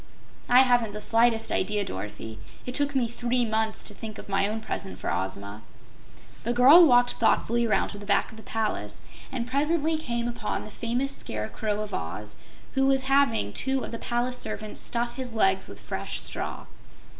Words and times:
"I 0.49 0.61
haven't 0.61 0.93
the 0.93 0.99
slightest 0.99 1.51
idea, 1.51 1.85
Dorothy. 1.85 2.39
It 2.65 2.73
took 2.73 2.95
me 2.95 3.07
three 3.07 3.45
months 3.45 3.83
to 3.83 3.93
think 3.93 4.17
of 4.17 4.27
my 4.27 4.47
own 4.47 4.59
present 4.59 4.97
for 4.97 5.11
Ozma." 5.11 5.61
The 6.43 6.53
girl 6.53 6.83
walked 6.83 7.13
thoughtfully 7.13 7.67
around 7.67 7.89
to 7.89 7.99
the 7.99 8.05
back 8.07 8.31
of 8.31 8.37
the 8.37 8.41
palace, 8.41 9.03
and 9.31 9.45
presently 9.45 9.99
came 9.99 10.27
upon 10.27 10.65
the 10.65 10.71
famous 10.71 11.15
Scarecrow 11.15 11.81
of 11.81 11.93
Oz, 11.93 12.37
who 12.73 12.89
has 12.89 13.03
having 13.03 13.53
two 13.53 13.83
of 13.83 13.91
the 13.91 13.99
palace 13.99 14.39
servants 14.39 14.81
stuff 14.81 15.17
his 15.17 15.35
legs 15.35 15.67
with 15.67 15.79
fresh 15.79 16.19
straw. 16.19 16.65